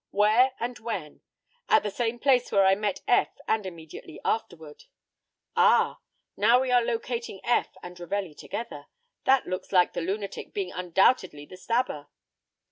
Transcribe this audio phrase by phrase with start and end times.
[0.09, 1.21] "Where and when?"
[1.69, 4.85] "At the same place where I met Eph, and immediately afterward."
[5.55, 5.99] "Ah!
[6.35, 8.87] now we are locating Eph and Ravelli together.
[9.25, 12.07] That looks like the lunatic being undoubtedly the stabber."